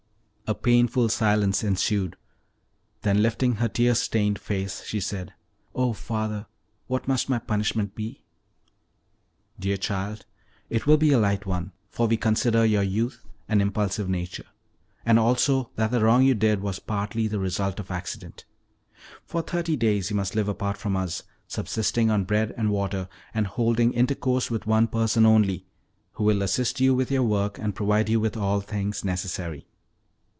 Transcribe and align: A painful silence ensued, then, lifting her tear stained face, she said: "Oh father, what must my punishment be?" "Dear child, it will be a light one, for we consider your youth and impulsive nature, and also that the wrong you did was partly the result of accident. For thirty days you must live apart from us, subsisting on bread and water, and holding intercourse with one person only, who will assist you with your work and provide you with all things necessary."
A 0.47 0.53
painful 0.53 1.07
silence 1.07 1.63
ensued, 1.63 2.17
then, 3.03 3.21
lifting 3.23 3.53
her 3.55 3.69
tear 3.69 3.95
stained 3.95 4.37
face, 4.37 4.83
she 4.83 4.99
said: 4.99 5.33
"Oh 5.73 5.93
father, 5.93 6.45
what 6.87 7.07
must 7.07 7.29
my 7.29 7.39
punishment 7.39 7.95
be?" 7.95 8.25
"Dear 9.57 9.77
child, 9.77 10.25
it 10.69 10.85
will 10.85 10.97
be 10.97 11.13
a 11.13 11.17
light 11.17 11.45
one, 11.45 11.71
for 11.87 12.05
we 12.05 12.17
consider 12.17 12.65
your 12.65 12.83
youth 12.83 13.23
and 13.47 13.61
impulsive 13.61 14.09
nature, 14.09 14.43
and 15.05 15.17
also 15.17 15.69
that 15.77 15.89
the 15.89 16.03
wrong 16.03 16.23
you 16.23 16.35
did 16.35 16.59
was 16.61 16.79
partly 16.79 17.29
the 17.29 17.39
result 17.39 17.79
of 17.79 17.89
accident. 17.89 18.43
For 19.23 19.41
thirty 19.41 19.77
days 19.77 20.09
you 20.09 20.17
must 20.17 20.35
live 20.35 20.49
apart 20.49 20.75
from 20.75 20.97
us, 20.97 21.23
subsisting 21.47 22.11
on 22.11 22.25
bread 22.25 22.53
and 22.57 22.71
water, 22.71 23.07
and 23.33 23.47
holding 23.47 23.93
intercourse 23.93 24.51
with 24.51 24.67
one 24.67 24.89
person 24.89 25.25
only, 25.25 25.65
who 26.15 26.25
will 26.25 26.41
assist 26.41 26.81
you 26.81 26.93
with 26.93 27.09
your 27.09 27.23
work 27.23 27.57
and 27.57 27.73
provide 27.73 28.09
you 28.09 28.19
with 28.19 28.35
all 28.35 28.59
things 28.59 29.05
necessary." 29.05 29.65